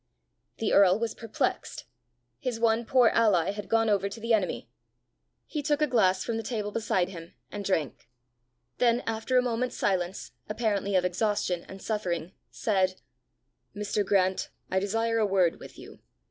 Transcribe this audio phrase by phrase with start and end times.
[0.57, 1.85] The earl was perplexed:
[2.39, 4.67] his one poor ally had gone over to the enemy!
[5.45, 8.09] He took a glass from the table beside him, and drank:
[8.79, 12.99] then, after a moment's silence, apparently of exhaustion and suffering, said,
[13.75, 14.03] "Mr.
[14.03, 15.99] Grant, I desire a word with you.